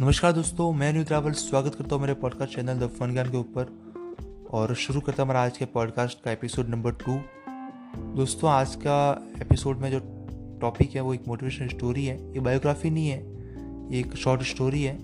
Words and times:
नमस्कार 0.00 0.32
दोस्तों, 0.32 0.72
मैं 0.72 0.92
न्यू 0.92 1.04
ट्रैवल 1.04 1.32
स्वागत 1.32 1.74
करता 1.74 1.94
हूँ 1.94 2.02
मेरे 2.02 2.14
पॉडकास्ट 2.14 2.54
चैनल 2.54 2.74
द 2.74 2.86
फन 2.86 3.12
ज्ञान 3.12 3.30
के 3.30 3.36
ऊपर। 3.36 3.64
और 4.50 4.74
शुरू 4.74 5.00
करता 5.00 5.22
हूँ 5.22 5.30
हमारा 5.30 5.46
आज 5.46 5.58
के 5.58 5.64
पॉडकास्ट 5.64 6.22
का 6.22 6.30
एपिसोड 6.30 6.68
नंबर 6.68 6.92
टू 6.92 7.20
दोस्तों, 7.96 8.50
आज 8.50 8.74
का 8.74 9.26
एपिसोड 9.42 9.78
में 9.78 9.90
जो 9.90 10.00
टॉपिक 10.60 10.94
है, 10.94 11.00
वो 11.00 11.14
एक 11.14 11.28
मोटिवेशनल 11.28 11.68
स्टोरी 11.68 12.06
है, 12.06 12.32
ये 12.32 12.40
बायोग्राफी 12.40 12.90
नहीं 12.90 13.08
है, 13.08 13.18
ये 13.92 14.00
एक 14.00 14.16
शॉर्ट 14.16 14.42
स्टोरी 14.42 14.82
है, 14.82 14.98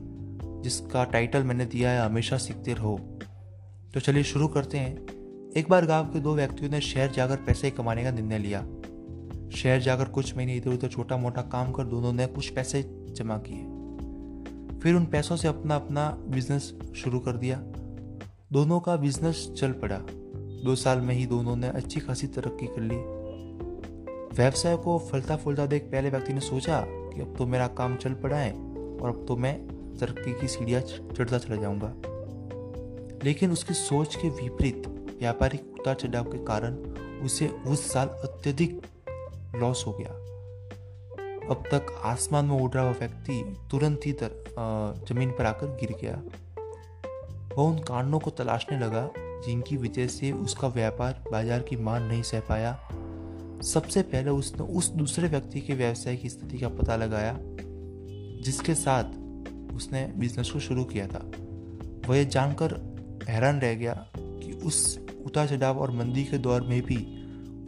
जिसका 0.63 1.05
टाइटल 1.05 1.43
मैंने 1.43 1.65
दिया 1.65 1.91
है, 1.91 2.01
हमेशा 2.01 2.37
सीखते 2.37 2.75
रहो। 2.75 3.01
तो 3.95 4.01
चलिए 4.01 4.23
शुरू 4.23 4.49
करते 4.49 4.79
हैं। 4.79 4.97
एक 5.57 5.67
बार 5.71 5.87
गाँव 5.87 6.05
के 6.05 6.21
दो 6.21 6.35
व्यक्तियों 6.35 6.71
ने 6.71 6.81
शहर 6.81 7.11
जाकर 7.11 7.37
पैसे 7.37 7.71
कमाने 7.71 8.05
का 8.05 8.11
निर्णय 8.11 8.39
लिया। 8.39 8.67
शहर 9.57 9.81
जाकर 9.81 10.05
कुछ 10.05 10.37
महीने 10.37 10.57
इधर 10.57 10.71
उधर 10.71 10.89
छोटा 10.89 11.17
मोटा 11.17 11.43
काम 11.43 11.73
कर 11.73 11.85
दोनों 11.85 12.13
ने 12.13 12.27
कुछ 12.27 12.49
पैसे 12.49 12.83
जमा 13.11 13.39
किए। 13.39 14.79
फिर 14.79 14.95
उन 14.95 15.07
पैसों 15.07 15.37
से 15.37 15.49
अपना 15.49 15.77
अपना 15.77 16.11
बिज़नेस 16.29 16.75
शुरू 16.97 17.19
कर 17.19 17.33
दिया। 17.33 17.63
दोनों 18.53 18.81
का 18.81 18.97
बिज़नेस 18.97 19.53
चल 19.59 19.73
पड़ा। 19.73 19.99
दो 20.65 20.75
साल 20.77 21.01
में 21.01 21.15
ही 21.15 21.27
दोनों 21.27 21.57
ने 21.57 21.69
अच्छी 21.69 22.01
खासी 22.01 22.27
तरक्की 22.27 22.67
कर 22.67 22.81
ली। 22.81 22.97
व्यवसाय 24.37 24.77
को 24.77 24.99
फलता 24.99 25.37
फूलता 25.37 25.67
देख 25.67 25.83
पहले 25.83 26.11
व्यक्ति 26.11 26.33
ने 26.33 26.41
सोचा 26.41 26.85
कि 26.87 27.21
अब 27.21 27.35
तो 27.39 27.47
मेरा 27.47 27.67
काम 27.67 27.97
चल 27.97 28.15
पड़ा 28.15 28.37
है 28.37 28.53
और 29.03 29.09
अब 29.09 29.25
तो 29.29 29.37
मैं 29.37 29.69
तरक्की 29.97 30.33
की 30.33 30.49
सीढ़ियाँ 30.49 30.81
चढ़ता 30.81 31.39
चला 31.39 31.57
जाऊँगा। 31.57 31.95
लेकिन 33.25 33.51
उसकी 33.51 33.75
सोच 33.75 34.17
के 34.17 34.29
विपरीत 34.29 34.87
व्यापारिक 35.21 35.75
उतार 35.81 35.95
चढ़ाव 35.95 36.25
के 36.25 36.39
कारण 36.39 36.77
उसे 37.21 37.49
उस 37.49 37.93
साल 37.93 38.09
अत्यधिक 38.09 38.81
लॉस 39.57 39.85
हो 39.87 39.93
गया। 39.93 40.19
अब 41.51 41.65
तक 41.73 41.87
आसमान 42.05 42.45
में 42.45 42.57
उड़ 42.57 42.71
रहा 42.73 42.85
हुआ 42.85 42.93
व्यक्ति 42.93 43.43
तुरंत 43.71 44.01
ही 44.07 44.13
ज़मीन 44.13 45.31
पर 45.31 45.47
आकर 45.47 45.67
गिर 45.77 45.97
गया। 46.03 46.23
वह 47.57 47.65
उन 47.65 47.79
कारणों 47.79 48.19
को 48.19 48.31
तलाशने 48.31 48.79
लगा, 48.79 49.11
जिनकी 49.17 49.77
वजह 49.77 50.07
से 50.07 50.33
उसका 50.33 50.69
व्यापार 50.69 51.25
बाज़ार 51.33 51.61
की 51.61 51.77
मान 51.77 52.03
नहीं 52.03 52.23
सह 52.23 52.41
पाया। 52.41 52.79
सबसे 53.63 54.03
पहले 54.03 54.31
उसने 54.31 54.67
उस 54.67 54.89
दूसरे 54.89 55.29
व्यक्ति 55.29 55.61
के 55.61 55.75
व्यवसाय 55.75 56.17
की 56.17 56.29
स्थिति 56.29 56.59
का 56.59 56.69
पता 56.69 56.97
लगाया, 56.97 57.37
जिसके 58.43 58.75
साथ 58.75 59.05
उसने 59.75 60.05
बिज़नेस 60.17 60.51
को 60.51 60.61
शुरू 60.61 60.85
किया 60.85 61.07
था। 61.07 61.31
वह 62.09 62.17
यह 62.17 62.25
जानकर 62.25 62.75
हैरान 63.29 63.61
रह 63.61 63.75
गया 63.75 63.95
कि 64.17 64.53
उस 64.65 64.99
उतार 65.27 65.49
चढ़ाव 65.49 65.79
और 65.79 65.91
मंदी 65.91 66.25
के 66.25 66.39
दौर 66.39 66.63
में 66.63 66.81
भी 66.83 66.97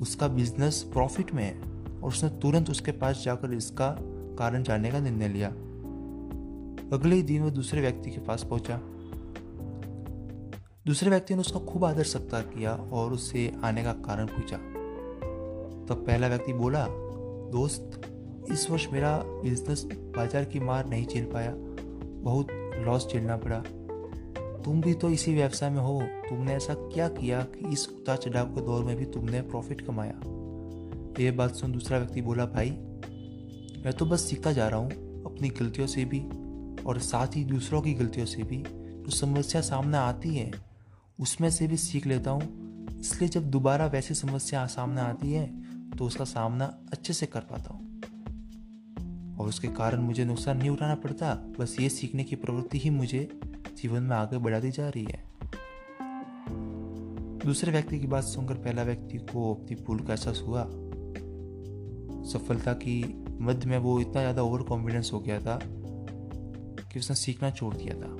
उसका 0.02 0.28
बिज़नेस 0.28 0.82
प्रॉफिट 0.82 1.34
में 1.34 1.44
है। 1.44 1.71
और 2.02 2.08
उसने 2.08 2.30
तुरंत 2.30 2.70
उसके 2.70 2.92
पास 2.92 3.22
जाकर 3.24 3.52
इसका 3.52 3.96
कारण 4.38 4.62
जानने 4.62 4.90
का 4.90 5.00
निर्णय 5.00 5.28
लिया। 5.28 5.48
अगले 6.92 7.16
ही 7.16 7.22
दिन 7.22 7.42
वह 7.42 7.50
दूसरे 7.50 7.80
व्यक्ति 7.80 8.10
के 8.10 8.20
पास 8.20 8.42
पहुँचा। 8.44 8.80
दूसरे 10.86 11.10
व्यक्ति 11.10 11.34
ने 11.34 11.40
उसका 11.40 11.60
खूब 11.60 11.84
आदर 11.84 12.02
सत्कार 12.02 12.42
किया 12.42 12.74
और 12.74 13.12
उससे 13.12 13.52
आने 13.64 13.84
का 13.84 13.92
कारण 13.92 14.26
पूछा। 14.26 14.56
तब 14.56 15.86
तो 15.88 15.94
पहला 15.94 16.28
व्यक्ति 16.28 16.52
बोला, 16.52 16.86
दोस्त, 17.52 18.00
इस 18.52 18.70
वर्ष 18.70 18.86
मेरा 18.92 19.16
बिज़नेस 19.18 19.84
बाज़ार 19.94 20.44
की 20.44 20.60
मार 20.60 20.86
नहीं 20.86 21.06
झेल 21.06 21.24
पाया। 21.24 21.52
बहुत 22.22 22.48
लॉस 22.86 23.08
झेलना 23.12 23.36
पड़ा। 23.36 23.62
तुम 24.62 24.80
भी 24.80 24.94
तो 24.94 25.10
इसी 25.10 25.34
व्यवसाय 25.34 25.70
में 25.70 25.80
हो। 25.80 26.00
तुमने 26.28 26.54
ऐसा 26.54 26.74
क्या 26.74 27.08
किया 27.08 27.40
कि 27.42 27.72
इस 27.72 27.88
उतार 27.88 28.16
चढ़ाव 28.16 28.46
के 28.46 28.60
दौर 28.60 28.84
में 28.84 28.96
भी 28.96 29.04
तुमने 29.04 29.40
प्रॉफिट 29.42 29.80
कमाया? 29.80 30.20
ये 31.20 31.30
बात 31.30 31.54
सुन 31.54 31.72
दूसरा 31.72 31.98
व्यक्ति 31.98 32.22
बोला, 32.22 32.46
भाई, 32.46 32.70
मैं 33.84 33.92
तो 33.92 34.06
बस 34.06 34.20
सीखता 34.20 34.52
जा 34.52 34.68
रहा 34.68 34.80
हूँ 34.80 34.90
अपनी 35.24 35.48
गलतियों 35.48 35.86
से 35.86 36.04
भी 36.04 36.20
और 36.82 36.98
साथ 36.98 37.36
ही 37.36 37.44
दूसरों 37.44 37.82
की 37.82 37.94
गलतियों 37.94 38.26
से 38.26 38.42
भी। 38.42 38.62
जो 39.02 39.10
समस्या 39.10 39.60
सामने 39.60 39.96
आती 39.96 40.34
है, 40.34 40.50
उसमें 41.20 41.50
से 41.50 41.66
भी 41.66 41.76
सीख 41.76 42.06
लेता 42.06 42.30
हूँ। 42.30 42.98
इसलिए 43.00 43.28
जब 43.28 43.50
दोबारा 43.50 43.86
वैसी 43.86 44.14
समस्या 44.14 44.66
सामने 44.66 45.00
आती 45.00 45.32
है 45.32 45.46
तो 45.90 46.04
उसका 46.04 46.24
सामना 46.24 46.64
अच्छे 46.92 47.12
से 47.12 47.26
कर 47.26 47.40
पाता 47.40 47.74
हूँ। 47.74 47.80
और 49.38 49.48
उसके 49.48 49.68
कारण 49.68 50.00
मुझे 50.00 50.24
नुकसान 50.24 50.58
नहीं 50.58 50.70
उठाना 50.70 50.94
पड़ता। 50.94 51.34
बस 51.60 51.76
ये 51.80 51.88
सीखने 51.88 52.24
की 52.24 52.36
प्रवृत्ति 52.36 52.78
ही 52.78 52.90
मुझे 52.90 53.28
जीवन 53.76 54.02
में 54.02 54.16
आगे 54.16 54.38
बढ़ाती 54.38 54.70
जा 54.70 54.88
रही 54.88 55.04
है। 55.04 55.24
दूसरे 57.38 57.72
व्यक्ति 57.72 57.98
की 58.00 58.06
बात 58.06 58.24
सुनकर 58.24 58.54
पहला 58.54 58.82
व्यक्ति 58.82 59.18
को 59.18 59.54
अपनी 59.54 59.76
भूल 59.76 59.98
का 59.98 60.12
एहसास 60.12 60.42
हुआ। 60.46 60.64
सफलता 62.32 62.72
की 62.72 63.02
मध्य 63.40 63.68
में 63.70 63.78
वो 63.78 63.98
इतना 64.00 64.20
ज़्यादा 64.20 64.42
ओवर 64.42 64.62
कॉन्फिडेंस 64.62 65.10
हो 65.12 65.20
गया 65.20 65.38
था 65.40 65.58
कि 66.92 66.98
उसने 66.98 67.16
सीखना 67.16 67.50
छोड़ 67.50 67.74
दिया 67.74 67.94
था। 67.94 68.10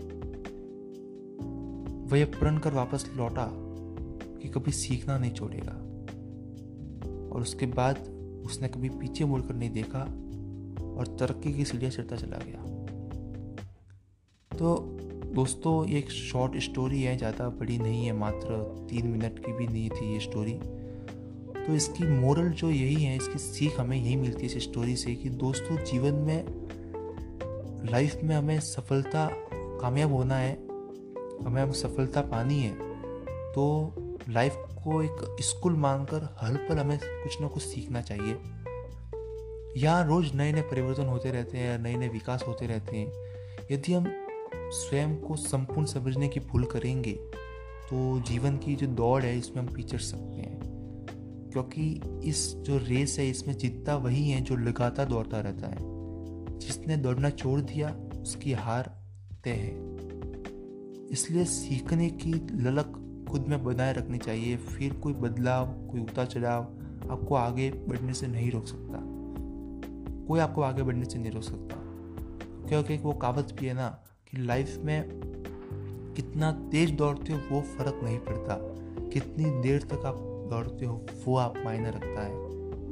वह 2.12 2.24
प्रण 2.30 2.58
कर 2.58 2.74
वापस 2.74 3.10
लौटा 3.16 3.48
कि 3.52 4.48
कभी 4.48 4.72
सीखना 4.72 5.18
नहीं 5.18 5.32
छोड़ेगा। 5.32 5.78
और 7.28 7.40
उसके 7.40 7.66
बाद 7.66 7.98
उसने 8.46 8.68
कभी 8.68 8.88
पीछे 8.88 9.24
मुड़कर 9.24 9.54
नहीं 9.54 9.70
देखा 9.70 10.00
और 10.92 11.16
तरक्की 11.20 11.52
की 11.52 11.64
सीढ़ियाँ 11.64 11.92
चढ़ता 11.92 12.16
चला 12.16 12.38
गया। 12.38 12.60
तो 14.50 14.74
दोस्तों, 15.34 15.84
ये 15.86 15.98
एक 15.98 16.10
शॉर्ट 16.10 16.56
स्टोरी 16.58 17.02
है, 17.02 17.16
ज़्यादा 17.16 17.48
बड़ी 17.50 17.78
नहीं 17.78 18.04
है, 18.06 18.12
मात्र 18.12 18.86
तीन 18.90 19.06
मिनट 19.06 19.38
की 19.38 19.52
भी 19.52 19.66
नहीं 19.66 19.88
थी 19.90 20.12
ये 20.12 20.20
स्टोरी 20.20 20.52
तो 21.66 21.74
इसकी 21.74 22.04
मोरल 22.04 22.48
जो 22.50 22.70
यही 22.70 23.02
है, 23.02 23.16
इसकी 23.16 23.38
सीख 23.38 23.78
हमें 23.80 23.96
यही 23.96 24.16
मिलती 24.16 24.40
है 24.40 24.46
इस 24.46 24.62
स्टोरी 24.62 24.96
से 24.96 25.14
कि 25.14 25.28
दोस्तों, 25.30 25.76
जीवन 25.84 26.14
में 26.26 27.90
लाइफ 27.90 28.20
में 28.24 28.34
हमें 28.36 28.58
सफलता 28.60 29.28
कामयाब 29.80 30.12
होना 30.12 30.36
है, 30.36 30.52
हमें 31.44 31.62
हम 31.62 31.72
सफलता 31.72 32.20
पानी 32.22 32.58
है 32.60 32.90
तो 33.52 33.94
लाइफ 34.28 34.56
को 34.84 35.02
एक 35.02 35.36
स्कूल 35.42 35.76
मानकर 35.76 36.28
हर 36.40 36.56
पल 36.68 36.78
हमें 36.78 36.98
कुछ 36.98 37.40
ना 37.40 37.48
कुछ 37.48 37.62
सीखना 37.62 38.00
चाहिए। 38.02 38.36
यहाँ 39.76 40.06
रोज 40.06 40.34
नए 40.34 40.52
नए 40.52 40.62
परिवर्तन 40.62 41.06
होते 41.06 41.30
रहते 41.30 41.58
हैं 41.58 41.78
नए 41.78 41.94
नए 41.96 42.08
विकास 42.08 42.44
होते 42.48 42.66
रहते 42.66 42.96
हैं। 42.96 43.66
यदि 43.70 43.92
हम 43.92 44.06
स्वयं 44.72 45.16
को 45.16 45.36
संपूर्ण 45.36 45.86
समझने 45.86 46.28
की 46.28 46.40
भूल 46.42 46.64
करेंगे 46.64 47.12
तो 47.12 48.20
जीवन 48.28 48.56
की 48.58 48.74
जो 48.74 48.86
दौड़ 48.88 49.22
है, 49.22 49.36
इसमें 49.38 49.62
हम 49.62 49.74
पीछड़ 49.74 50.00
सकते 50.00 50.40
हैं। 50.40 50.71
क्योंकि 51.52 52.00
इस 52.24 52.54
जो 52.54 52.78
रेस 52.78 53.18
है, 53.18 53.30
इसमें 53.30 53.58
जीतता 53.58 53.96
वही 53.96 54.30
है 54.30 54.40
जो 54.40 54.56
लगातार 54.56 55.06
दौड़ता 55.06 55.40
रहता 55.40 55.68
है। 55.68 55.76
जिसने 56.58 56.96
दौड़ना 56.96 57.30
छोड़ 57.30 57.60
दिया, 57.60 57.96
उसकी 58.22 58.52
हार 58.52 59.02
तय 59.44 59.50
है। 59.50 59.92
इसलिए 61.10 61.44
सीखने 61.44 62.10
की 62.10 62.32
ललक 62.34 62.98
खुद 63.30 63.46
में 63.48 63.64
बनाए 63.64 63.92
रखनी 63.92 64.18
चाहिए। 64.18 64.56
फिर 64.56 64.92
कोई 64.94 65.12
बदलाव, 65.12 65.66
कोई 65.66 66.00
उतार 66.00 66.26
चढ़ाव 66.26 66.62
आपको 67.10 67.34
आगे 67.34 67.70
बढ़ने 67.70 68.14
से 68.14 68.26
नहीं 68.26 68.50
रोक 68.50 68.66
सकता। 68.66 68.98
कोई 70.28 70.40
आपको 70.40 70.62
आगे 70.62 70.82
बढ़ने 70.82 71.04
से 71.04 71.18
नहीं 71.18 71.30
रोक 71.30 71.42
सकता। 71.42 71.76
क्योंकि 72.68 72.96
वो 72.96 73.12
कहावत 73.12 73.56
भी 73.60 73.66
है 73.66 73.74
ना 73.74 73.88
कि 74.30 74.36
लाइफ 74.36 74.78
में 74.78 75.08
कितना 76.16 76.52
तेज 76.52 76.90
दौड़ते 76.90 77.32
हो, 77.32 77.54
वो 77.54 77.60
फ़र्क 77.60 78.00
नहीं 78.04 78.18
पड़ता। 78.18 78.56
कितनी 79.08 79.62
देर 79.62 79.82
तक 79.82 80.02
आप 80.04 80.31
दौड़ते 80.50 80.86
हो, 80.86 81.00
वो 81.24 81.36
आप 81.36 81.54
मायने 81.64 81.90
रखता 81.90 82.22
है। 82.22 82.34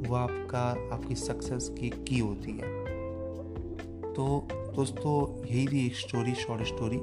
वो 0.01 0.15
आपका, 0.15 0.61
आपकी 0.93 1.15
सक्सेस 1.17 1.69
की 1.79 1.89
की 2.07 2.19
होती 2.19 2.51
है। 2.51 2.69
तो 4.13 4.47
दोस्तों, 4.75 5.45
यही 5.45 5.67
थी 5.67 5.85
एक 5.85 5.95
स्टोरी 5.97 6.33
शॉर्ट 6.35 6.67
स्टोरी 6.67 6.97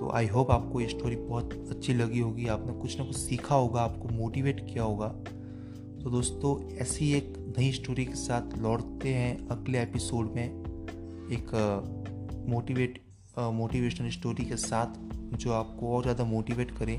तो 0.00 0.10
आई 0.10 0.26
होप 0.26 0.50
आपको 0.50 0.80
ये 0.80 0.88
स्टोरी 0.88 1.16
बहुत 1.16 1.52
अच्छी 1.70 1.94
लगी 1.94 2.20
होगी। 2.20 2.46
आपने 2.48 2.72
कुछ 2.72 2.98
ना 2.98 3.04
कुछ 3.04 3.16
सीखा 3.16 3.54
होगा, 3.54 3.80
आपको 3.82 4.08
मोटिवेट 4.08 4.60
किया 4.66 4.82
होगा। 4.82 5.08
तो 6.02 6.10
दोस्तों, 6.10 6.58
ऐसी 6.74 7.12
एक 7.14 7.34
नई 7.58 7.70
स्टोरी 7.72 8.04
के 8.04 8.14
साथ 8.14 8.56
लौटते 8.58 9.08
हैं 9.08 9.48
अगले 9.48 9.82
एपिसोड 9.82 10.32
में। 10.34 10.44
एक 11.30 11.50
मोटिवेट 12.48 12.98
मोटिवेशनल 13.38 14.08
स्टोरी 14.10 14.44
के 14.44 14.56
साथ, 14.56 14.94
जो 15.36 15.52
आपको 15.52 15.94
और 15.96 16.02
ज़्यादा 16.02 16.24
मोटिवेट 16.24 16.70
करें। 16.70 16.98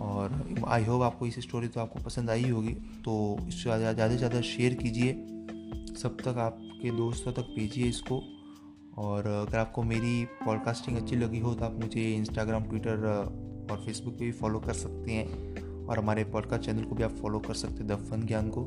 और 0.00 0.64
आई 0.68 0.84
होप 0.84 1.02
आपको 1.02 1.26
इस 1.26 1.38
स्टोरी 1.40 1.68
तो 1.68 1.80
आपको 1.80 2.00
पसंद 2.00 2.30
आई 2.30 2.48
होगी। 2.50 2.72
तो 3.04 3.36
ज़्यादा 3.52 4.08
से 4.08 4.16
ज़्यादा 4.16 4.40
शेयर 4.42 4.74
कीजिए। 4.74 5.12
सब 5.94 6.16
तक 6.18 6.38
आपके 6.38 6.90
दोस्तों 6.96 7.32
तक 7.32 7.54
भेजिए 7.56 7.88
इसको। 7.88 8.22
और 8.98 9.26
अगर 9.26 9.58
आपको 9.58 9.82
मेरी 9.84 10.24
पॉडकास्टिंग 10.44 10.96
अच्छी 10.96 11.16
लगी 11.16 11.38
हो 11.38 11.54
तो 11.54 11.64
आप 11.64 11.78
मुझे 11.80 12.02
इंस्टाग्राम 12.14 12.64
ट्विटर 12.64 13.06
और 13.70 13.82
फेसबुक 13.86 14.14
पे 14.14 14.24
भी 14.24 14.32
फॉलो 14.32 14.60
कर 14.60 14.72
सकते 14.74 15.12
हैं। 15.12 15.86
और 15.86 15.98
हमारे 15.98 16.24
पॉडकास्ट 16.26 16.64
चैनल 16.64 16.84
को 16.84 16.94
भी 16.94 17.02
आप 17.02 17.12
फॉलो 17.12 17.38
कर 17.38 17.54
सकते 17.54 17.82
हैं, 17.82 17.86
दफन 17.88 18.26
ज्ञान 18.26 18.48
को। 18.48 18.64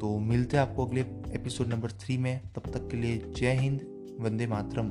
तो 0.00 0.18
मिलते 0.20 0.56
हैं 0.56 0.62
आपको 0.62 0.86
अगले 0.86 1.00
एपिसोड 1.34 1.68
नंबर 1.68 1.92
थ्री 2.00 2.16
में। 2.18 2.40
तब 2.54 2.70
तक 2.72 2.88
के 2.90 2.96
लिए 2.96 3.18
जय 3.36 3.52
हिंद, 3.54 3.80
वंदे 4.20 4.46
मातरम। 4.46 4.90